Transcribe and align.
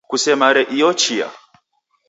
Kusemare 0.09 0.61
iyo 0.75 0.89
chia 1.01 1.27